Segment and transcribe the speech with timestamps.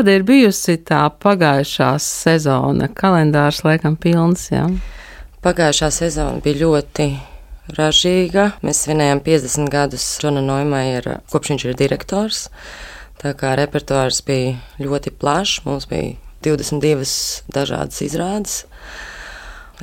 [0.00, 2.86] Kāda ir bijusi tā pagājušā sezona?
[2.96, 4.62] Kalendārs laikam pilns, jā.
[5.44, 7.08] Pagājušā sezona bija ļoti
[7.76, 8.46] ražīga.
[8.64, 12.46] Mēs svinējām 50 gadus Džona Noimaiera, kopš viņš ir direktors.
[13.20, 16.16] Tā kā repertuārs bija ļoti plašs, mums bija
[16.48, 18.62] 22 dažādas izrādes.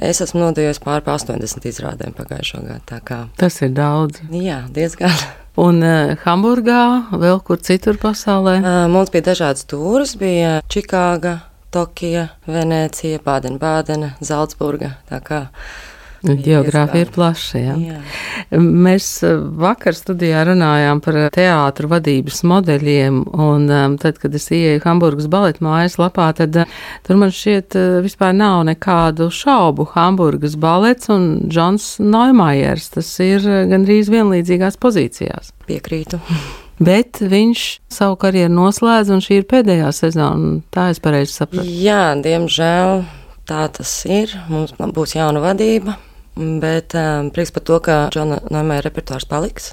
[0.00, 3.26] Es esmu nodevies pāri 80 izrādēm pagājušā gada.
[3.36, 4.24] Tas ir daudz.
[4.32, 5.12] Jā, diezgan.
[5.56, 8.58] Un uh, Hamburgā, vēl kur citur pasaulē?
[8.60, 10.12] Uh, mums bija dažādas tūris.
[10.20, 11.38] Bija Čikāga,
[11.72, 14.98] Tokija, Venecija, Bādena-Bādena, Zaldzburga.
[15.08, 15.38] Tā kā
[16.26, 17.60] Geogrāfija ir plaša.
[17.60, 17.76] Jā.
[17.80, 18.00] Jā.
[18.58, 24.82] Mēs eh, vakar studijā runājām par teātru vadības modeļiem, un um, tad, kad es ieeju
[24.84, 26.60] Hamburgas baleta mājas lapā, tad
[27.06, 29.88] tur man šķiet vispār nav nekādu šaubu.
[29.94, 35.52] Hamburgas balets un Džons Neumajers, tas ir gandrīz vienlīdzīgās pozīcijās.
[35.68, 36.20] Piekrītu.
[36.76, 40.58] Bet viņš savu karjeru noslēdz, un šī ir pēdējā sezona.
[40.74, 41.64] Tā es pareizi sapratu.
[41.64, 43.00] Jā, diemžēl
[43.48, 44.34] tā tas ir.
[44.52, 45.96] Mums būs jauna vadība.
[46.36, 49.72] Bet um, prieks par to, ka Džona Noimēra repertuārs paliks.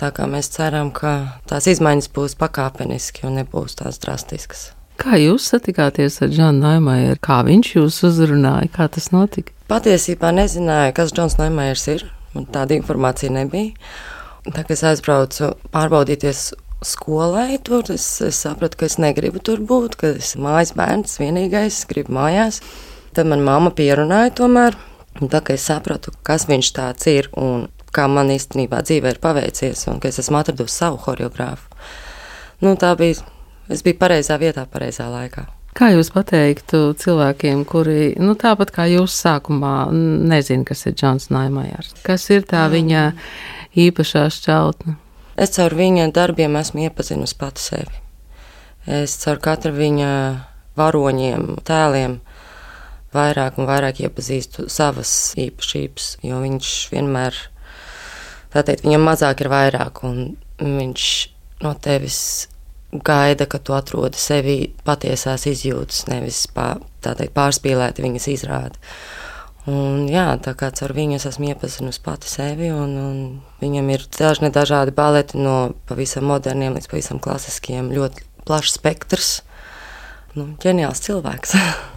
[0.00, 4.72] Tā kā mēs ceram, ka tās izmaiņas būs pakāpeniski un nebūs tās drastiskas.
[4.98, 7.20] Kā jūs satikāties ar Džonu Noimēru?
[7.22, 8.72] Kā viņš jūs uzrunāja?
[8.74, 9.54] Kā tas notika?
[9.70, 12.04] Patiesībā nezināju, kas Džons Noimērs ir.
[12.34, 13.76] Man tāda informācija nebija.
[14.50, 16.48] Tā kā es aizbraucu pārbaudīties
[16.82, 21.20] skolai, tur es, es sapratu, ka es negribu tur būt, ka es esmu mājas bērns,
[21.22, 22.58] vienīgais, gribu mājās.
[23.14, 24.74] Tad man mamma pierunāja tomēr.
[25.22, 29.22] Un tā kā es sapratu, kas viņš tāds ir un kā man īstenībā dzīvē ir
[29.22, 31.68] paveicies, un ka es esmu atradusi savu choreogrāfu,
[32.64, 33.22] nu, tā bija.
[33.70, 35.44] Es biju pareizā vietā, pareizā laikā.
[35.72, 39.86] Kā jūs pateiktu cilvēkiem, kuri, nu, tāpat kā jūs sākumā,
[40.28, 41.94] nezina, kas ir Džons Naimajers?
[42.04, 43.04] Kas ir tā viņa
[43.86, 44.98] īpašā šķautne?
[45.40, 48.02] Es caur viņa darbiem esmu iepazinusi pati sevi.
[49.00, 50.10] Es caur katru viņa
[50.76, 52.18] varoņiem, tēliem
[53.14, 57.36] vairāk un vairāk iepazīstu savas īpašības, jo viņš vienmēr,
[58.54, 61.10] tā teikt, viņam mazāk ir vairāk, un viņš
[61.62, 62.22] no tevis
[62.92, 66.74] gaida, ka tu atrodi sevi patiesās izjūtas, nevis pā,
[67.04, 68.80] teikt, pārspīlēti viņas izrādi.
[69.70, 73.18] Un, jā, tā kā ar viņu es esmu iepazinusi pati sevi, un, un
[73.62, 79.32] viņam ir dažni dažādi baleti, no pavisam moderniem līdz pavisam klasiskiem, ļoti plašs spektrs.
[80.34, 81.54] Nu, ģeniāls cilvēks.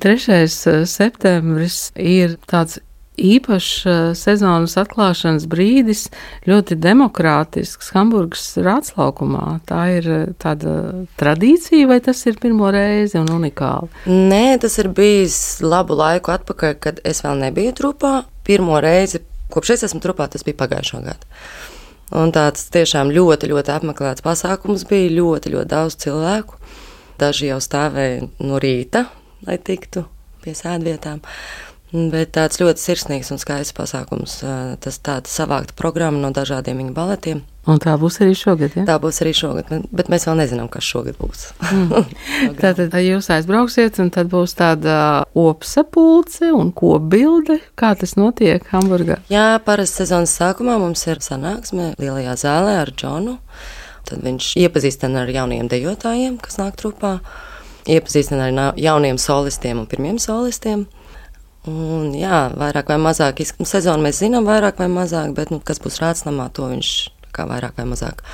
[0.00, 0.28] 3.
[0.32, 2.80] Eh, septembris ir tāds
[3.20, 6.06] īpašs eh, sezonas atklāšanas brīdis,
[6.48, 9.58] ļoti demokrātisks Hamburgas rātslaukumā.
[9.68, 10.76] Tā ir eh, tāda
[11.20, 13.90] tradīcija, vai tas ir pirmo reizi un unikāli?
[14.08, 18.14] Nē, tas ir bijis labu laiku atpakaļ, kad es vēl nebiju trupā.
[18.46, 19.20] Pirmo reizi,
[19.52, 21.36] kopš es esmu trupā, tas bija pagājušā gada.
[22.16, 26.56] Un tāds tiešām ļoti, ļoti apmeklēts pasākums bija, ļoti, ļoti daudz cilvēku.
[27.20, 29.04] Daži jau stāvēja no rīta,
[29.46, 30.06] lai tiktu
[30.44, 31.20] pie sēdvietām.
[31.90, 34.36] Bet tāds ļoti sirsnīgs un skaists pasākums.
[34.82, 37.40] Tas tāds savākta programma no dažādiem viņa baletiem.
[37.68, 38.76] Un tā būs arī šogad.
[38.78, 38.84] Ja?
[38.88, 41.48] Tā būs arī šogad, bet mēs vēl nezinām, kas šogad būs.
[41.66, 42.14] mm.
[42.62, 44.94] Tātad jūs aizbrauksiet, un tad būs tāda
[45.36, 47.58] opsapulce un kopbilde.
[47.78, 49.18] Kā tas notiek Hamburgā?
[49.32, 53.36] Jā, parasti sezonas sākumā mums ir sanāksme lielajā zālē ar Džonu.
[54.08, 57.18] Tad viņš iepazīstina ar jauniem dejotājiem, kas nāk trupā
[57.88, 60.86] iepazīstina ar jauniem solistiem un pirmiem solistiem.
[61.68, 66.00] Un, jā, vairāk vai mazāk sezonu mēs zinām, vairāk vai mazāk, bet nu, kas būs
[66.00, 66.92] rādsnamā, to viņš
[67.36, 68.24] vairāk vai mazāk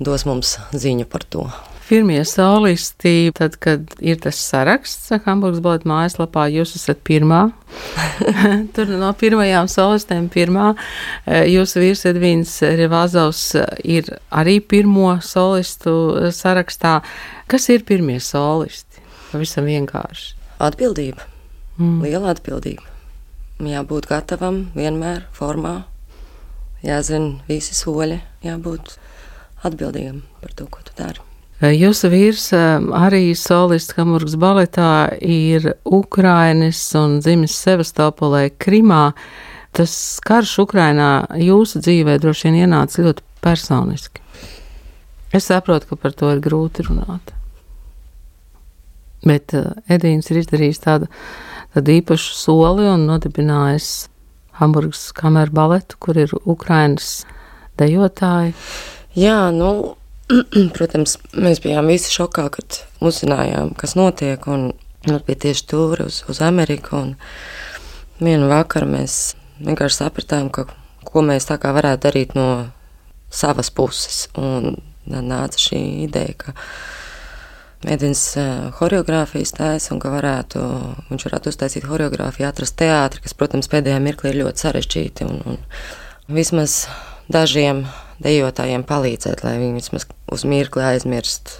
[0.00, 1.46] dos mums ziņu par to.
[1.88, 7.40] Pirmie solisti, tad, kad ir tas saraksts Hamburgas baleta mājaslapā, jūs esat pirmā.
[8.76, 10.72] Tur no pirmajām solistēm pirmā.
[11.26, 13.42] Jūsu vīrs Edvīns Revazovs
[13.82, 15.94] ir arī pirmo solistu
[16.32, 17.00] sarakstā.
[17.50, 19.02] Kas ir pirmie solisti?
[19.32, 20.36] Pavisam vienkārši.
[20.62, 21.26] Atbildība.
[21.80, 21.98] Mm.
[22.04, 22.86] Liela atbildība.
[23.62, 25.80] Jābūt gatavam vienmēr formā.
[26.82, 28.96] Jāzina visi soļi, jābūt
[29.66, 31.31] atbildīgam par to, ko tu dari.
[31.62, 39.12] Jūsu vīrs arī solists Hamburgas baletā ir Ukrainis un dzimis Sevastopolē, Krimā.
[39.70, 39.94] Tas
[40.26, 44.24] karš Ukrainā jūsu dzīvē droši vien ienāca ļoti personiski.
[45.32, 47.30] Es saprotu, ka par to ir grūti runāt.
[49.22, 51.06] Bet uh, Edvīns ir izdarījis tādu,
[51.76, 54.08] tādu īpašu soli un nodibinājis
[54.58, 57.22] Hamburgas kameru baletu, kur ir Ukrainas
[57.78, 58.52] dejotāji.
[59.14, 59.94] Jā, nu,
[60.76, 64.46] protams, mēs bijām visi šokā, kad uzzinājām, kas notiek.
[64.50, 64.70] Un
[65.08, 67.04] mums bija tieši tūri uz, uz Ameriku.
[68.22, 70.66] Vienu vakaru mēs vienkārši sapratām, ka,
[71.06, 72.48] ko mēs tā kā varētu darīt no
[73.32, 74.26] savas puses.
[74.38, 74.76] Un
[75.06, 76.56] nāca šī ideja, ka
[77.82, 78.36] Edvins
[78.78, 80.60] choreogrāfijas taisa un ka varētu,
[81.08, 86.36] viņš varētu uztaisīt choreogrāfiju, atrast teātri, kas, protams, pēdējā mirklī ir ļoti sarežģīti un, un
[86.36, 86.84] vismaz
[87.32, 87.82] dažiem
[88.24, 91.56] dejotājiem palīdzēt, lai viņi vismaz uz mirkli aizmirst,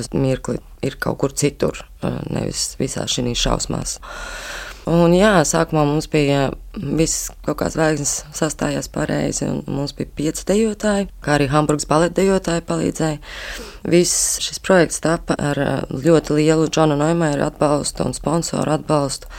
[0.00, 1.84] uz mirkli ir kaut kur citur,
[2.30, 3.98] nevis visā šī šausmās.
[4.90, 10.46] Un jā, sākumā mums bija viss kaut kāds zvaigznes sastājās pareizi, un mums bija pieci
[10.48, 13.20] dejotāji, kā arī Hamburgas baleta dejotāji palīdzēja.
[13.92, 15.60] Viss šis projekts tapa ar
[15.92, 19.30] ļoti lielu Džona Noimēra atbalstu un sponsoru atbalstu,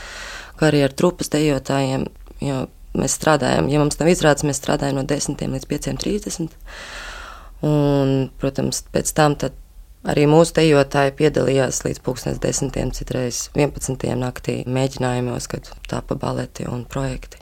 [0.56, 2.08] kā arī ar trupas dejotājiem,
[2.40, 2.64] jo
[2.98, 6.56] mēs strādājam, ja mums nav izrādes, mēs strādājam no 10 līdz 5.30.
[7.64, 9.36] Un, protams, pēc tam
[10.04, 12.90] Arī mūsu dejotāji piedalījās līdz 2010.
[12.92, 14.02] citreiz 11.
[14.20, 17.40] naktī mēģinājumos, kad tāpa baleti un projekti.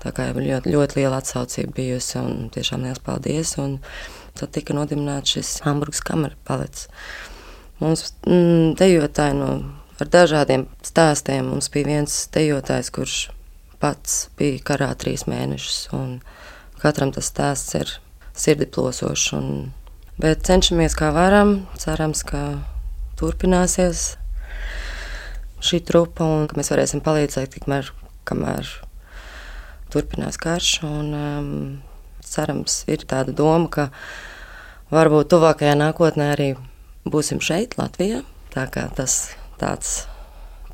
[0.00, 3.52] Tā kā jau ļoti, ļoti liela atsaucība bijusi un tiešām liels paldies.
[3.60, 3.76] Un
[4.40, 6.88] tad tika nodibināts šis Hamburgas kamera balets.
[7.82, 9.50] Mums mm, dejotāji no,
[10.00, 11.52] ar dažādiem stāstiem.
[11.52, 13.18] Mums bija viens dejotājs, kurš
[13.82, 16.18] pats bija karā trīs mēnešus, un
[16.82, 17.98] katram tas stāsts ir
[18.38, 19.32] sirdi plosošs
[20.18, 21.68] Bet cenšamies kā varam.
[21.78, 22.58] Cerams, ka
[23.20, 24.16] turpināsies
[25.62, 27.92] šī trupa un ka mēs varēsim palīdzēt tikmēr,
[28.26, 28.66] kamēr
[29.94, 30.72] turpinās karš.
[30.88, 31.54] Un, um,
[32.26, 33.88] cerams, ir tāda doma, ka
[34.90, 36.50] varbūt tuvākajā nākotnē arī
[37.06, 38.24] būsim šeit, Latvijā.
[38.54, 39.20] Tā kā tas
[39.62, 40.00] tāds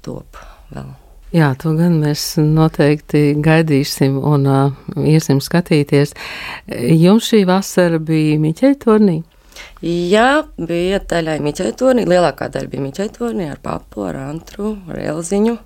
[0.01, 0.41] top
[0.73, 1.04] vēl.
[1.33, 6.13] Jā, to gan mēs noteikti gaidīsim un uh, iesim skatīties.
[6.69, 9.23] Jums šī vasara bija Miķeļa turnī?
[9.85, 15.59] Jā, bija daļai miķaitorni, lielākā daļa bija miķaitorni ar papu, ar antru, ar elziņu,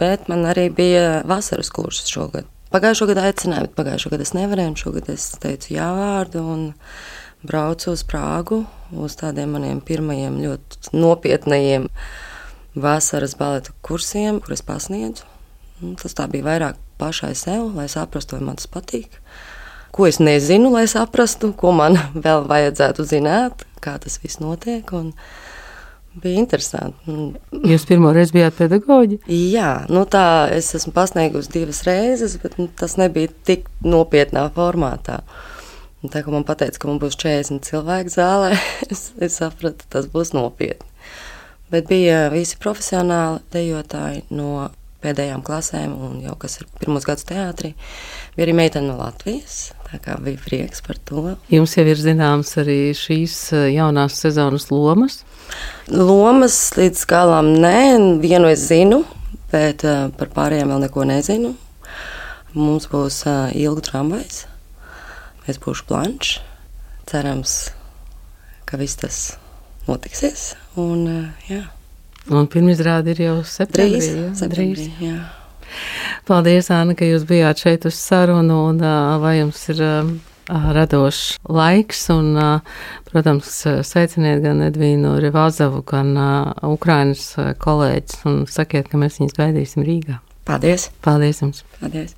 [0.00, 2.48] bet man arī bija vasaras kursus šogad.
[2.74, 6.64] Pagājušo gadu aicināju, bet pagājušo gadu es nevarēju, šogad es teicu jā vārdu un
[7.46, 8.64] braucu uz Prāgu
[9.04, 11.86] uz tādiem maniem pirmajiem ļoti nopietnajiem
[12.74, 15.26] vasaras baleta kursiem, kurus pasniedzu.
[15.82, 19.20] Un tas tā bija vairāk pašai sev, lai saprastu, vai man tas patīk
[19.94, 24.90] ko es nezinu, lai saprastu, ko man vēl vajadzētu zināt, kā tas viss notiek.
[24.96, 25.12] Un
[26.22, 27.14] bija interesanti.
[27.70, 29.20] Jūs pirmo reizi bijāt pedagoģi?
[29.30, 35.20] Jā, nu tā es esmu pasniegusi divas reizes, bet nu, tas nebija tik nopietnā formātā.
[36.04, 38.52] Un tā kā man teica, ka man būs 40 cilvēku zālē,
[38.92, 40.90] es, es sapratu, tas būs nopietni.
[41.74, 44.68] Bet bija visi profesionāli dejotāji no
[45.02, 47.72] pēdējām klasēm, un jau kas ir pirmos gadus teātrī,
[48.36, 49.72] bija arī meitene no Latvijas.
[49.94, 51.36] Bija prieks par to.
[51.50, 55.20] Jums jau ir zināms arī šīs eh, jaunās sezonas lomas?
[55.90, 57.76] Lomas līdz galam nē,
[58.22, 59.02] vienu es zinu,
[59.52, 61.52] bet uh, par pārējiem vēl neko nezinu.
[62.54, 63.22] Mums būs
[63.58, 64.44] ilga tramvajs,
[65.50, 66.36] es būšu planšs.
[67.10, 67.56] Cerams,
[68.64, 69.24] ka viss tas
[69.88, 70.52] notiksies.
[70.80, 71.62] Un, uh, jā.
[72.32, 73.98] un pirmizrāde ir jau septembrī.
[73.98, 75.02] Drīz, jā, septembrī, drīz.
[75.04, 75.18] Jā.
[76.28, 78.80] Paldies, Anna, ka jūs bijāt šeit uz sarunu un
[79.22, 79.82] lai jums ir
[80.48, 82.04] radošs laiks.
[82.14, 82.34] Un,
[83.10, 83.50] protams,
[83.86, 86.14] sveiciniet gan Edvīnu Rivāzavu, gan
[86.68, 87.32] Ukrainas
[87.64, 90.20] kolēģis un sakiet, ka mēs viņus gaidīsim Rīgā.
[90.44, 90.90] Paldies!
[91.04, 91.64] Paldies jums!
[91.80, 92.14] Paldies!